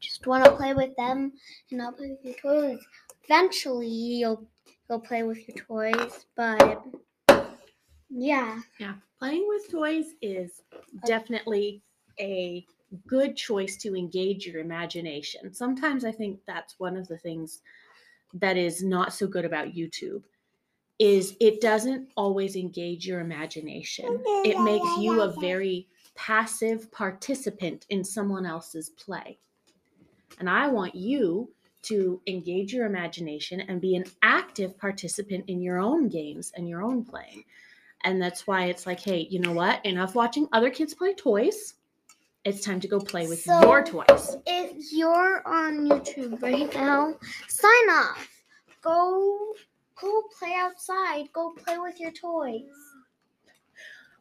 just 0.00 0.26
want 0.26 0.44
to 0.44 0.56
play 0.56 0.74
with 0.74 0.94
them 0.96 1.32
and 1.70 1.78
not 1.78 1.96
play 1.96 2.10
with 2.10 2.24
your 2.24 2.34
toys 2.34 2.84
eventually 3.24 3.88
you'll 3.88 4.48
you'll 4.88 5.00
play 5.00 5.22
with 5.22 5.46
your 5.48 5.56
toys 5.56 6.26
but 6.36 6.84
yeah 8.10 8.60
Yeah, 8.78 8.94
playing 9.18 9.46
with 9.48 9.70
toys 9.70 10.14
is 10.22 10.62
definitely 11.04 11.82
a 12.20 12.66
good 13.06 13.36
choice 13.36 13.76
to 13.78 13.94
engage 13.94 14.46
your 14.46 14.60
imagination. 14.60 15.52
Sometimes 15.52 16.04
I 16.04 16.12
think 16.12 16.40
that's 16.46 16.78
one 16.80 16.96
of 16.96 17.06
the 17.08 17.18
things 17.18 17.62
that 18.34 18.56
is 18.56 18.82
not 18.82 19.12
so 19.12 19.26
good 19.26 19.44
about 19.44 19.68
YouTube 19.74 20.24
is 20.98 21.36
it 21.40 21.60
doesn't 21.60 22.10
always 22.16 22.56
engage 22.56 23.06
your 23.06 23.20
imagination. 23.20 24.20
It 24.26 24.60
makes 24.62 24.88
you 24.98 25.22
a 25.22 25.32
very 25.40 25.88
passive 26.16 26.90
participant 26.90 27.86
in 27.88 28.02
someone 28.02 28.44
else's 28.44 28.90
play. 28.90 29.38
And 30.38 30.48
I 30.48 30.68
want 30.68 30.94
you 30.94 31.50
to 31.82 32.20
engage 32.26 32.72
your 32.72 32.86
imagination 32.86 33.60
and 33.62 33.80
be 33.80 33.94
an 33.96 34.04
active 34.22 34.76
participant 34.78 35.44
in 35.48 35.60
your 35.62 35.78
own 35.78 36.08
games 36.08 36.52
and 36.56 36.68
your 36.68 36.82
own 36.82 37.04
playing. 37.04 37.44
And 38.04 38.20
that's 38.20 38.46
why 38.46 38.66
it's 38.66 38.86
like, 38.86 39.00
hey, 39.00 39.26
you 39.30 39.40
know 39.40 39.52
what? 39.52 39.84
Enough 39.84 40.14
watching 40.14 40.48
other 40.52 40.70
kids 40.70 40.94
play 40.94 41.14
toys. 41.14 41.74
It's 42.44 42.64
time 42.64 42.80
to 42.80 42.88
go 42.88 42.98
play 43.00 43.26
with 43.26 43.42
So- 43.42 43.60
your 43.62 43.84
toys. 43.84 44.36
if 44.46 44.92
you're 44.92 45.42
on 45.46 45.88
YouTube 45.88 46.40
right 46.42 46.72
now, 46.74 47.14
sign 47.48 47.90
off. 47.90 48.28
Go 48.82 49.54
go 50.00 50.22
play 50.38 50.54
outside. 50.56 51.28
Go 51.32 51.50
play 51.52 51.78
with 51.78 51.98
your 51.98 52.12
toys. 52.12 52.62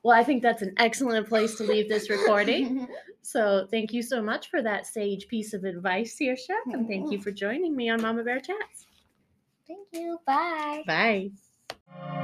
Well, 0.03 0.17
I 0.17 0.23
think 0.23 0.41
that's 0.41 0.61
an 0.63 0.73
excellent 0.77 1.27
place 1.27 1.55
to 1.55 1.63
leave 1.63 1.87
this 1.89 2.09
recording. 2.09 2.87
So 3.27 3.67
thank 3.69 3.91
you 3.91 4.01
so 4.01 4.21
much 4.21 4.49
for 4.49 4.61
that 4.61 4.87
sage 4.87 5.27
piece 5.27 5.53
of 5.53 5.65
advice, 5.65 6.17
Saoirse, 6.17 6.47
and 6.71 6.87
thank 6.87 7.11
you 7.11 7.19
for 7.19 7.29
joining 7.29 7.75
me 7.75 7.89
on 7.89 8.01
Mama 8.01 8.23
Bear 8.23 8.39
Chats. 8.39 8.87
Thank 9.67 9.85
you. 9.91 10.17
Bye. 10.25 10.83
Bye. 10.87 12.23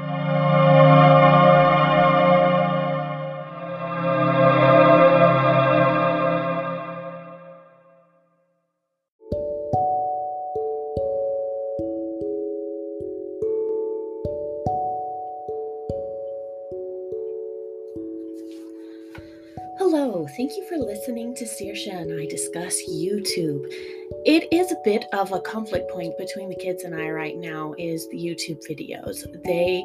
Thank 20.54 20.70
you 20.70 20.78
for 20.78 20.86
listening 20.86 21.34
to 21.34 21.46
Saoirse 21.46 21.88
and 21.88 22.22
I 22.22 22.28
discuss 22.28 22.78
YouTube. 22.88 23.66
It 24.24 24.48
is 24.54 24.72
a 24.72 24.76
bit 24.84 25.06
of 25.12 25.32
a 25.32 25.42
conflict 25.42 25.90
point 25.90 26.16
between 26.20 26.48
the 26.48 26.56
kids 26.56 26.84
and 26.84 26.94
I 26.94 27.10
right 27.10 27.36
now 27.36 27.74
is 27.80 28.08
the 28.10 28.18
YouTube 28.18 28.60
videos. 28.70 29.26
They 29.44 29.84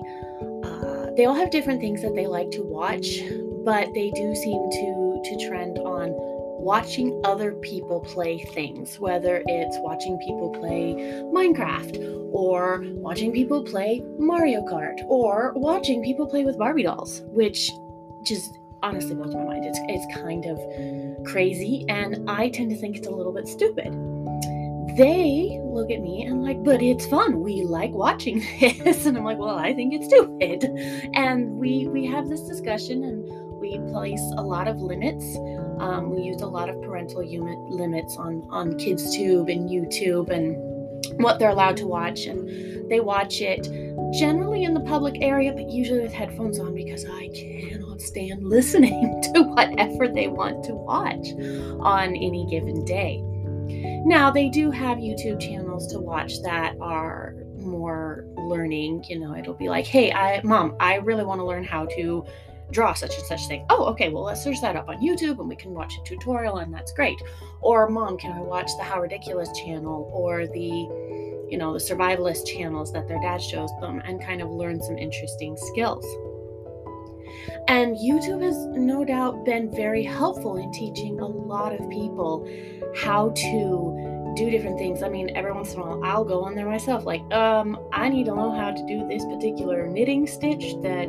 uh, 0.68 1.14
they 1.16 1.24
all 1.24 1.34
have 1.34 1.50
different 1.50 1.80
things 1.80 2.02
that 2.02 2.14
they 2.14 2.26
like 2.26 2.50
to 2.50 2.62
watch, 2.62 3.20
but 3.64 3.88
they 3.94 4.10
do 4.10 4.34
seem 4.34 4.70
to 4.70 5.22
to 5.24 5.48
trend 5.48 5.78
on 5.78 6.10
watching 6.60 7.18
other 7.24 7.52
people 7.52 8.00
play 8.00 8.38
things, 8.52 9.00
whether 9.00 9.42
it's 9.46 9.78
watching 9.78 10.18
people 10.18 10.50
play 10.50 10.96
Minecraft 11.32 12.28
or 12.30 12.84
watching 12.96 13.32
people 13.32 13.64
play 13.64 14.02
Mario 14.18 14.60
Kart 14.66 14.98
or 15.08 15.54
watching 15.56 16.02
people 16.02 16.26
play 16.26 16.44
with 16.44 16.58
Barbie 16.58 16.82
dolls, 16.82 17.22
which 17.28 17.70
just 18.26 18.58
honestly 18.82 19.14
blows 19.14 19.34
my 19.34 19.44
mind. 19.44 19.64
It's, 19.64 19.78
it's 19.88 20.16
kind 20.16 20.46
of 20.46 21.24
crazy, 21.24 21.84
and 21.88 22.28
I 22.28 22.48
tend 22.48 22.70
to 22.70 22.76
think 22.76 22.96
it's 22.96 23.06
a 23.06 23.10
little 23.10 23.32
bit 23.32 23.48
stupid. 23.48 23.92
They 24.96 25.60
look 25.62 25.90
at 25.90 26.00
me 26.00 26.24
and 26.24 26.42
like, 26.42 26.62
but 26.64 26.82
it's 26.82 27.06
fun. 27.06 27.40
We 27.40 27.62
like 27.62 27.92
watching 27.92 28.40
this, 28.60 29.06
and 29.06 29.16
I'm 29.16 29.24
like, 29.24 29.38
well, 29.38 29.56
I 29.56 29.74
think 29.74 29.94
it's 29.94 30.06
stupid. 30.06 30.64
And 31.14 31.52
we 31.56 31.86
we 31.88 32.06
have 32.06 32.28
this 32.28 32.42
discussion, 32.42 33.04
and 33.04 33.24
we 33.60 33.78
place 33.90 34.22
a 34.36 34.42
lot 34.42 34.68
of 34.68 34.80
limits. 34.80 35.36
Um, 35.78 36.10
we 36.10 36.22
use 36.22 36.42
a 36.42 36.46
lot 36.46 36.68
of 36.68 36.80
parental 36.82 37.22
unit 37.22 37.58
limits 37.70 38.16
on 38.16 38.46
on 38.50 38.72
KidsTube 38.74 39.52
and 39.52 39.68
YouTube 39.68 40.30
and 40.30 40.77
what 41.16 41.38
they're 41.38 41.50
allowed 41.50 41.76
to 41.78 41.86
watch, 41.86 42.26
and 42.26 42.90
they 42.90 43.00
watch 43.00 43.40
it 43.40 43.68
generally 44.12 44.64
in 44.64 44.74
the 44.74 44.80
public 44.80 45.20
area, 45.20 45.52
but 45.52 45.68
usually 45.68 46.00
with 46.00 46.12
headphones 46.12 46.58
on 46.58 46.74
because 46.74 47.04
I 47.04 47.28
cannot 47.34 48.00
stand 48.00 48.44
listening 48.48 49.22
to 49.34 49.42
whatever 49.42 50.08
they 50.08 50.28
want 50.28 50.64
to 50.64 50.74
watch 50.74 51.28
on 51.80 52.16
any 52.16 52.46
given 52.50 52.84
day. 52.84 53.22
Now, 54.04 54.30
they 54.30 54.48
do 54.48 54.70
have 54.70 54.98
YouTube 54.98 55.40
channels 55.40 55.86
to 55.92 55.98
watch 55.98 56.40
that 56.42 56.74
are 56.80 57.34
more 57.58 58.24
learning. 58.36 59.04
You 59.08 59.18
know, 59.20 59.36
it'll 59.36 59.54
be 59.54 59.68
like, 59.68 59.86
hey, 59.86 60.12
I, 60.12 60.40
mom, 60.42 60.76
I 60.80 60.96
really 60.96 61.24
want 61.24 61.40
to 61.40 61.44
learn 61.44 61.64
how 61.64 61.86
to 61.96 62.24
draw 62.70 62.92
such 62.92 63.16
and 63.16 63.26
such 63.26 63.46
thing. 63.46 63.64
Oh, 63.70 63.84
okay, 63.86 64.08
well, 64.08 64.24
let's 64.24 64.42
search 64.42 64.60
that 64.60 64.76
up 64.76 64.88
on 64.88 64.98
YouTube 64.98 65.38
and 65.38 65.48
we 65.48 65.56
can 65.56 65.72
watch 65.72 65.94
a 65.98 66.04
tutorial, 66.04 66.58
and 66.58 66.72
that's 66.72 66.92
great. 66.92 67.20
Or, 67.60 67.88
mom, 67.88 68.18
can 68.18 68.32
I 68.32 68.40
watch 68.40 68.70
the 68.76 68.84
How 68.84 69.00
Ridiculous 69.00 69.50
channel 69.58 70.10
or 70.12 70.46
the, 70.46 71.48
you 71.50 71.56
know, 71.58 71.72
the 71.72 71.78
survivalist 71.78 72.46
channels 72.46 72.92
that 72.92 73.08
their 73.08 73.20
dad 73.20 73.42
shows 73.42 73.70
them 73.80 74.02
and 74.04 74.22
kind 74.22 74.42
of 74.42 74.50
learn 74.50 74.82
some 74.82 74.98
interesting 74.98 75.56
skills? 75.56 76.04
And 77.68 77.96
YouTube 77.96 78.42
has 78.42 78.56
no 78.66 79.04
doubt 79.04 79.44
been 79.44 79.70
very 79.70 80.02
helpful 80.02 80.56
in 80.56 80.72
teaching 80.72 81.20
a 81.20 81.26
lot 81.26 81.78
of 81.78 81.88
people 81.90 82.48
how 82.96 83.30
to 83.30 84.32
do 84.36 84.50
different 84.50 84.78
things. 84.78 85.02
I 85.02 85.08
mean, 85.08 85.36
every 85.36 85.52
once 85.52 85.74
in 85.74 85.80
a 85.80 85.82
while 85.82 86.02
I'll 86.04 86.24
go 86.24 86.44
on 86.44 86.54
there 86.54 86.66
myself, 86.66 87.04
like, 87.04 87.20
um, 87.32 87.78
I 87.92 88.08
need 88.08 88.26
to 88.26 88.34
know 88.34 88.52
how 88.52 88.70
to 88.70 88.86
do 88.86 89.06
this 89.08 89.24
particular 89.24 89.86
knitting 89.86 90.26
stitch 90.26 90.74
that 90.82 91.08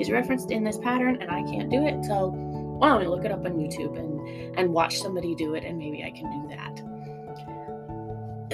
is 0.00 0.10
referenced 0.10 0.50
in 0.50 0.64
this 0.64 0.78
pattern 0.78 1.20
and 1.20 1.30
I 1.30 1.42
can't 1.42 1.70
do 1.70 1.84
it. 1.84 2.04
So 2.04 2.28
why 2.28 2.88
don't 2.88 3.00
we 3.00 3.06
look 3.06 3.24
it 3.24 3.32
up 3.32 3.44
on 3.44 3.52
YouTube 3.52 3.98
and, 3.98 4.58
and 4.58 4.72
watch 4.72 4.98
somebody 4.98 5.34
do 5.34 5.54
it 5.54 5.64
and 5.64 5.78
maybe 5.78 6.02
I 6.02 6.10
can 6.10 6.30
do 6.30 6.48
that. 6.56 6.82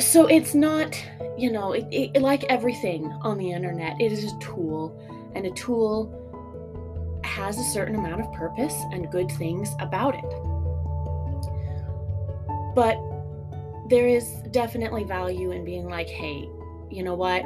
So 0.02 0.26
it's 0.26 0.54
not, 0.54 1.00
you 1.38 1.50
know, 1.52 1.72
it, 1.72 1.86
it, 1.90 2.20
like 2.20 2.44
everything 2.44 3.06
on 3.22 3.38
the 3.38 3.52
internet, 3.52 4.00
it 4.00 4.12
is 4.12 4.24
a 4.24 4.38
tool 4.38 4.94
and 5.34 5.46
a 5.46 5.50
tool 5.52 6.12
has 7.24 7.58
a 7.58 7.64
certain 7.64 7.94
amount 7.96 8.20
of 8.20 8.32
purpose 8.32 8.74
and 8.92 9.10
good 9.10 9.30
things 9.32 9.70
about 9.78 10.14
it. 10.14 10.24
But 12.74 12.98
there 13.88 14.08
is 14.08 14.42
definitely 14.50 15.04
value 15.04 15.52
in 15.52 15.64
being 15.64 15.88
like, 15.88 16.08
hey, 16.08 16.48
you 16.90 17.02
know 17.02 17.14
what? 17.14 17.42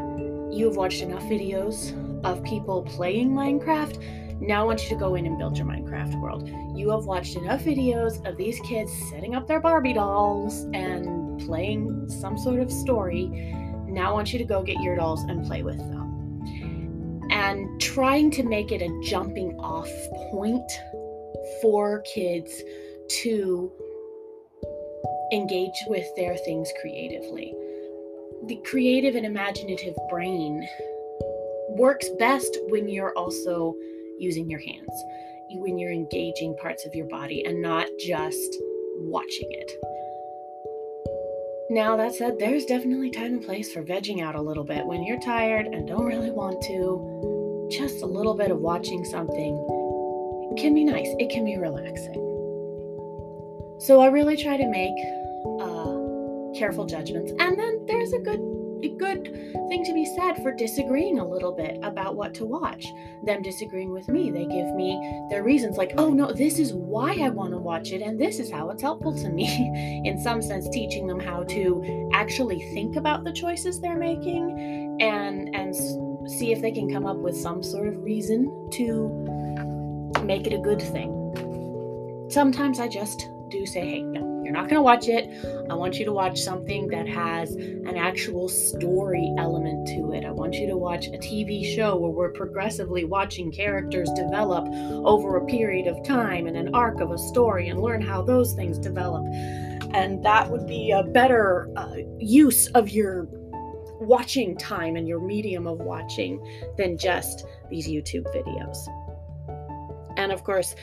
You've 0.53 0.77
watched 0.77 1.03
enough 1.03 1.23
videos 1.25 1.93
of 2.25 2.43
people 2.45 2.83
playing 2.83 3.31
Minecraft. 3.31 4.41
Now 4.41 4.63
I 4.63 4.65
want 4.65 4.83
you 4.85 4.89
to 4.91 4.97
go 4.97 5.15
in 5.17 5.27
and 5.27 5.37
build 5.39 5.59
your 5.59 5.67
Minecraft 5.67 6.21
world. 6.21 6.49
You 6.77 6.91
have 6.91 7.05
watched 7.05 7.37
enough 7.37 7.63
videos 7.63 8.27
of 8.27 8.37
these 8.37 8.59
kids 8.61 8.93
setting 9.11 9.35
up 9.35 9.47
their 9.47 9.61
Barbie 9.61 9.93
dolls 9.93 10.67
and 10.73 11.41
playing 11.41 12.09
some 12.09 12.39
sort 12.39 12.61
of 12.61 12.71
story. 12.71 13.27
Now 13.87 14.11
I 14.11 14.13
want 14.13 14.33
you 14.33 14.39
to 14.39 14.45
go 14.45 14.63
get 14.63 14.81
your 14.81 14.97
dolls 14.97 15.23
and 15.25 15.47
play 15.47 15.63
with 15.63 15.79
them 15.79 16.01
and 17.31 17.81
trying 17.81 18.31
to 18.33 18.43
make 18.43 18.73
it 18.73 18.83
a 18.83 19.01
jumping 19.03 19.59
off 19.59 19.91
point 20.31 20.71
for 21.61 22.01
kids 22.03 22.63
to 23.23 23.73
engage 25.33 25.85
with 25.87 26.07
their 26.17 26.37
things 26.37 26.73
creatively. 26.81 27.55
The 28.47 28.61
creative 28.65 29.15
and 29.15 29.27
imaginative 29.27 29.95
brain 30.09 30.67
works 31.77 32.09
best 32.19 32.59
when 32.69 32.89
you're 32.89 33.17
also 33.17 33.75
using 34.19 34.49
your 34.51 34.61
hands, 34.61 34.91
when 35.53 35.79
you're 35.79 35.93
engaging 35.93 36.57
parts 36.61 36.85
of 36.87 36.95
your 36.95 37.07
body 37.07 37.45
and 37.45 37.61
not 37.63 37.87
just 37.99 38.57
watching 38.99 39.49
it. 39.51 39.73
Now, 41.71 41.97
that 41.97 42.15
said, 42.15 42.39
there's 42.39 42.65
definitely 42.65 43.11
time 43.11 43.35
and 43.35 43.45
place 43.45 43.73
for 43.73 43.83
vegging 43.85 44.21
out 44.21 44.35
a 44.35 44.41
little 44.41 44.65
bit 44.65 44.85
when 44.85 45.05
you're 45.05 45.21
tired 45.21 45.67
and 45.67 45.87
don't 45.87 46.05
really 46.05 46.33
want 46.33 46.61
to. 46.63 47.69
Just 47.71 48.03
a 48.03 48.07
little 48.07 48.35
bit 48.35 48.51
of 48.51 48.59
watching 48.59 49.05
something 49.05 49.55
can 50.59 50.75
be 50.75 50.83
nice, 50.83 51.07
it 51.21 51.31
can 51.31 51.45
be 51.45 51.57
relaxing. 51.57 52.27
So, 53.79 54.01
I 54.01 54.09
really 54.09 54.37
try 54.37 54.57
to 54.57 54.67
make 54.67 54.99
uh, 55.61 56.59
careful 56.59 56.87
judgments. 56.87 57.33
And 57.39 57.57
then 57.57 57.87
there's 57.87 58.13
a 58.13 58.19
good 58.19 58.41
a 58.83 58.89
good 58.97 59.25
thing 59.69 59.85
to 59.85 59.93
be 59.93 60.05
said 60.05 60.43
for 60.43 60.53
disagreeing 60.53 61.19
a 61.19 61.27
little 61.27 61.53
bit 61.53 61.79
about 61.83 62.17
what 62.17 62.35
to 62.35 62.45
watch. 62.45 62.87
Them 63.25 63.43
disagreeing 63.43 63.93
with 63.93 64.09
me, 64.09 64.31
they 64.31 64.47
give 64.47 64.75
me 64.75 65.27
their 65.31 65.43
reasons 65.43 65.77
like, 65.77 65.93
oh 65.97 66.11
no, 66.11 66.33
this 66.33 66.59
is 66.59 66.73
why 66.73 67.15
I 67.21 67.29
want 67.29 67.53
to 67.53 67.59
watch 67.59 67.93
it, 67.93 68.03
and 68.03 68.19
this 68.19 68.39
is 68.39 68.51
how 68.51 68.71
it's 68.71 68.83
helpful 68.83 69.15
to 69.17 69.29
me. 69.29 70.03
In 70.05 70.19
some 70.19 70.43
sense, 70.43 70.69
teaching 70.69 71.07
them 71.07 71.21
how 71.21 71.45
to 71.45 72.11
actually 72.15 72.61
think 72.75 72.97
about 72.97 73.25
the 73.25 73.33
choices 73.33 73.81
they're 73.81 73.99
making 73.99 74.99
and 75.01 75.55
and 75.55 75.75
see 76.31 76.53
if 76.53 76.61
they 76.61 76.71
can 76.71 76.93
come 76.93 77.07
up 77.07 77.17
with 77.17 77.37
some 77.37 77.63
sort 77.63 77.89
of 77.89 78.03
reason 78.03 78.69
to 78.73 79.09
make 80.25 80.47
it 80.47 80.53
a 80.53 80.59
good 80.59 80.81
thing. 80.81 81.17
Sometimes 82.31 82.79
I 82.79 82.89
just 82.89 83.29
do 83.49 83.67
say, 83.67 83.81
hey, 83.81 84.03
no, 84.03 84.30
you're 84.51 84.59
not 84.59 84.69
going 84.69 84.79
to 84.79 84.83
watch 84.83 85.07
it. 85.07 85.31
I 85.71 85.75
want 85.75 86.01
you 86.01 86.05
to 86.05 86.13
watch 86.13 86.41
something 86.41 86.89
that 86.89 87.07
has 87.07 87.55
an 87.55 87.97
actual 87.97 88.49
story 88.49 89.33
element 89.39 89.87
to 89.91 90.13
it. 90.13 90.25
I 90.25 90.33
want 90.33 90.57
you 90.57 90.67
to 90.67 90.77
watch 90.77 91.07
a 91.07 91.19
TV 91.19 91.77
show 91.77 91.95
where 91.95 92.11
we're 92.11 92.33
progressively 92.33 93.05
watching 93.05 93.53
characters 93.53 94.11
develop 94.17 94.67
over 95.07 95.37
a 95.37 95.47
period 95.47 95.87
of 95.87 96.03
time 96.03 96.49
and 96.49 96.57
an 96.57 96.75
arc 96.75 97.01
of 97.01 97.13
a 97.13 97.19
story 97.19 97.69
and 97.69 97.81
learn 97.81 98.03
how 98.03 98.23
those 98.23 98.55
things 98.55 98.77
develop. 98.77 99.25
And 99.95 100.21
that 100.25 100.51
would 100.51 100.67
be 100.67 100.91
a 100.91 101.05
better 101.05 101.71
uh, 101.77 101.95
use 102.19 102.67
of 102.71 102.91
your 102.91 103.29
watching 104.01 104.57
time 104.57 104.97
and 104.97 105.07
your 105.07 105.21
medium 105.21 105.69
of 105.69 105.79
watching 105.79 106.45
than 106.77 106.99
just 106.99 107.47
these 107.71 107.87
YouTube 107.87 108.27
videos. 108.35 108.79
And 110.17 110.33
of 110.33 110.43
course, 110.43 110.75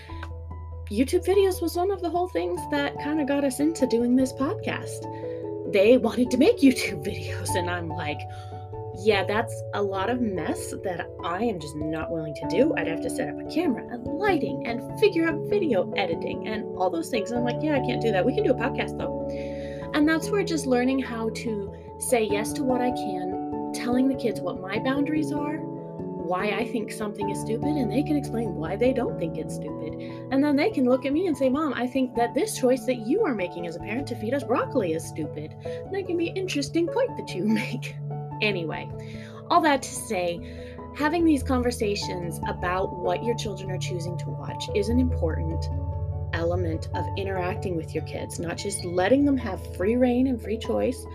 YouTube 0.90 1.26
videos 1.26 1.62
was 1.62 1.76
one 1.76 1.92
of 1.92 2.02
the 2.02 2.10
whole 2.10 2.30
things 2.30 2.62
that 2.72 2.98
kind 3.04 3.20
of 3.20 3.28
got 3.28 3.44
us 3.44 3.60
into 3.60 3.86
doing 3.88 4.16
this 4.16 4.32
podcast. 4.32 5.04
They 5.74 5.98
wanted 5.98 6.32
to 6.32 6.38
make 6.38 6.60
YouTube 6.60 7.04
videos, 7.06 7.50
and 7.56 7.70
I'm 7.70 7.90
like, 7.90 8.20
yeah, 9.00 9.26
that's 9.26 9.54
a 9.74 9.82
lot 9.82 10.10
of 10.10 10.22
mess 10.22 10.74
that 10.84 11.10
I 11.24 11.44
am 11.44 11.60
just 11.60 11.76
not 11.76 12.10
willing 12.10 12.34
to 12.36 12.48
do. 12.50 12.74
I'd 12.78 12.88
have 12.88 13.02
to 13.02 13.10
set 13.10 13.28
up 13.28 13.36
a 13.38 13.54
camera 13.54 13.86
and 13.92 14.08
lighting 14.08 14.66
and 14.66 14.98
figure 15.00 15.28
out 15.28 15.38
video 15.50 15.92
editing 15.92 16.48
and 16.48 16.64
all 16.78 16.90
those 16.90 17.10
things. 17.10 17.32
And 17.32 17.40
I'm 17.40 17.46
like, 17.46 17.62
yeah, 17.62 17.76
I 17.76 17.86
can't 17.86 18.02
do 18.02 18.12
that. 18.12 18.26
We 18.26 18.34
can 18.34 18.44
do 18.44 18.52
a 18.52 18.56
podcast 18.56 18.98
though. 18.98 19.28
And 19.94 20.08
that's 20.08 20.30
where 20.30 20.44
just 20.44 20.66
learning 20.66 21.00
how 21.00 21.30
to 21.30 21.74
say 22.00 22.24
yes 22.24 22.54
to 22.54 22.64
what 22.64 22.82
I 22.82 22.92
can, 22.92 23.72
telling 23.76 24.08
the 24.08 24.16
kids 24.16 24.40
what 24.40 24.62
my 24.62 24.80
boundaries 24.80 25.32
are, 25.32 25.58
why 26.28 26.50
I 26.50 26.66
think 26.66 26.92
something 26.92 27.30
is 27.30 27.40
stupid 27.40 27.70
and 27.70 27.92
they 27.92 28.04
can 28.04 28.18
explain 28.18 28.56
why 28.56 28.76
they 28.76 28.94
don't 28.94 29.18
think 29.18 29.38
it's 29.38 29.56
stupid. 29.56 29.94
And 30.32 30.44
then 30.44 30.56
they 30.56 30.70
can 30.70 30.86
look 30.86 31.06
at 31.06 31.14
me 31.14 31.28
and 31.28 31.38
say, 31.38 31.50
Mom, 31.50 31.74
I 31.74 31.88
think 31.88 32.16
that 32.16 32.34
this 32.34 32.58
choice 32.58 32.86
that 32.86 33.08
you 33.08 33.24
are 33.24 33.34
making 33.34 33.66
as 33.68 33.76
a 33.76 33.80
parent 33.80 34.08
to 34.08 34.16
feed 34.16 34.34
us 34.34 34.44
broccoli 34.44 34.94
is 34.94 35.08
stupid. 35.08 35.56
And 35.64 35.94
that 35.94 36.06
can 36.08 36.18
be 36.18 36.30
an 36.30 36.38
interesting 36.38 36.88
point 36.88 37.16
that 37.18 37.34
you 37.34 37.46
make. 37.62 37.96
anyway, 38.42 38.90
all 39.50 39.62
that 39.62 39.82
to 39.82 39.90
say, 39.90 40.40
having 40.96 41.24
these 41.24 41.44
conversations 41.44 42.40
about 42.48 42.98
what 42.98 43.24
your 43.24 43.36
children 43.36 43.72
are 43.72 43.78
choosing 43.78 44.18
to 44.18 44.30
watch 44.30 44.70
is 44.76 44.90
an 44.90 45.00
important 45.00 45.66
element 46.34 46.90
of 46.94 47.06
interacting 47.18 47.76
with 47.76 47.96
your 47.96 48.04
kids, 48.04 48.40
not 48.40 48.58
just 48.58 48.84
letting 48.84 49.26
them 49.26 49.38
have 49.38 49.76
free 49.76 49.96
reign 49.96 50.28
and 50.28 50.42
free 50.42 50.58
choice, 50.58 51.06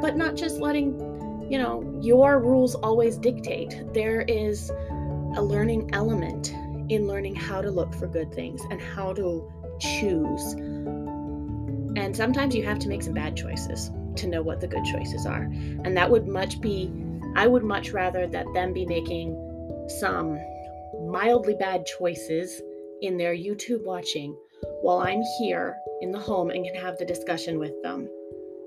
but 0.00 0.16
not 0.16 0.36
just 0.36 0.58
letting 0.58 0.98
you 1.48 1.58
know, 1.58 1.98
your 2.02 2.40
rules 2.40 2.74
always 2.74 3.16
dictate. 3.16 3.82
There 3.92 4.22
is 4.22 4.70
a 5.36 5.42
learning 5.42 5.90
element 5.92 6.52
in 6.88 7.06
learning 7.06 7.34
how 7.34 7.60
to 7.60 7.70
look 7.70 7.94
for 7.94 8.06
good 8.06 8.32
things 8.34 8.62
and 8.70 8.80
how 8.80 9.12
to 9.14 9.50
choose. 9.80 10.52
And 11.96 12.14
sometimes 12.16 12.54
you 12.54 12.64
have 12.64 12.78
to 12.80 12.88
make 12.88 13.02
some 13.02 13.14
bad 13.14 13.36
choices 13.36 13.90
to 14.16 14.26
know 14.26 14.42
what 14.42 14.60
the 14.60 14.66
good 14.66 14.84
choices 14.84 15.26
are. 15.26 15.42
And 15.84 15.96
that 15.96 16.10
would 16.10 16.26
much 16.26 16.60
be, 16.60 16.92
I 17.34 17.46
would 17.46 17.64
much 17.64 17.90
rather 17.90 18.26
that 18.26 18.46
them 18.54 18.72
be 18.72 18.86
making 18.86 19.34
some 19.98 20.38
mildly 21.00 21.54
bad 21.54 21.86
choices 21.86 22.60
in 23.02 23.16
their 23.16 23.34
YouTube 23.34 23.84
watching 23.84 24.36
while 24.82 24.98
I'm 24.98 25.22
here 25.38 25.76
in 26.00 26.10
the 26.10 26.18
home 26.18 26.50
and 26.50 26.64
can 26.64 26.74
have 26.74 26.98
the 26.98 27.04
discussion 27.04 27.58
with 27.58 27.80
them 27.82 28.08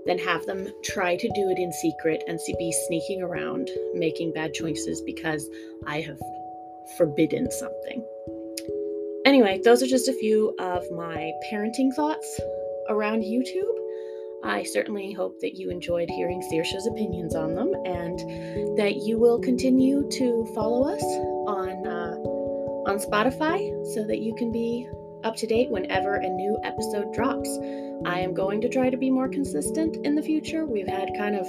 than 0.05 0.17
have 0.17 0.45
them 0.45 0.67
try 0.83 1.15
to 1.15 1.27
do 1.35 1.49
it 1.49 1.59
in 1.59 1.71
secret 1.71 2.23
and 2.27 2.39
see 2.39 2.55
be 2.57 2.71
sneaking 2.87 3.21
around 3.21 3.69
making 3.93 4.33
bad 4.33 4.53
choices 4.53 5.01
because 5.01 5.47
I 5.85 6.01
have 6.01 6.19
forbidden 6.97 7.51
something. 7.51 8.05
Anyway, 9.25 9.61
those 9.63 9.83
are 9.83 9.87
just 9.87 10.07
a 10.07 10.13
few 10.13 10.55
of 10.59 10.89
my 10.91 11.31
parenting 11.51 11.93
thoughts 11.93 12.39
around 12.89 13.21
YouTube. 13.21 13.75
I 14.43 14.63
certainly 14.63 15.11
hope 15.11 15.39
that 15.41 15.55
you 15.55 15.69
enjoyed 15.69 16.09
hearing 16.09 16.41
Saoirse's 16.41 16.87
opinions 16.87 17.35
on 17.35 17.53
them 17.55 17.73
and 17.85 18.77
that 18.77 18.95
you 19.05 19.19
will 19.19 19.39
continue 19.39 20.09
to 20.11 20.45
follow 20.55 20.87
us 20.87 21.03
on 21.03 21.85
uh, 21.85 22.15
on 22.89 22.97
Spotify 22.97 23.59
so 23.93 24.05
that 24.07 24.19
you 24.19 24.33
can 24.35 24.51
be 24.51 24.87
up 25.23 25.35
to 25.37 25.47
date 25.47 25.69
whenever 25.69 26.15
a 26.15 26.29
new 26.29 26.57
episode 26.63 27.13
drops. 27.13 27.49
I 28.05 28.19
am 28.19 28.33
going 28.33 28.61
to 28.61 28.69
try 28.69 28.89
to 28.89 28.97
be 28.97 29.09
more 29.09 29.27
consistent 29.27 29.97
in 30.05 30.15
the 30.15 30.21
future. 30.21 30.65
We've 30.65 30.87
had 30.87 31.09
kind 31.17 31.35
of 31.35 31.45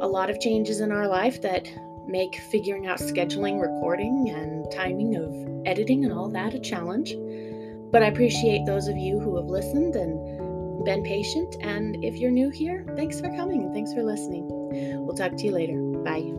a 0.00 0.06
lot 0.06 0.30
of 0.30 0.40
changes 0.40 0.80
in 0.80 0.92
our 0.92 1.08
life 1.08 1.42
that 1.42 1.68
make 2.06 2.36
figuring 2.50 2.86
out 2.86 2.98
scheduling, 2.98 3.60
recording, 3.60 4.30
and 4.30 4.70
timing 4.72 5.16
of 5.16 5.66
editing 5.66 6.04
and 6.04 6.12
all 6.12 6.28
that 6.30 6.54
a 6.54 6.60
challenge. 6.60 7.14
But 7.90 8.02
I 8.02 8.06
appreciate 8.06 8.64
those 8.66 8.88
of 8.88 8.96
you 8.96 9.18
who 9.18 9.36
have 9.36 9.46
listened 9.46 9.96
and 9.96 10.84
been 10.84 11.02
patient. 11.02 11.56
And 11.60 12.02
if 12.04 12.16
you're 12.16 12.30
new 12.30 12.50
here, 12.50 12.84
thanks 12.96 13.20
for 13.20 13.28
coming 13.36 13.72
thanks 13.72 13.92
for 13.92 14.02
listening. 14.02 14.46
We'll 15.04 15.16
talk 15.16 15.36
to 15.36 15.44
you 15.44 15.52
later. 15.52 15.78
Bye. 16.04 16.37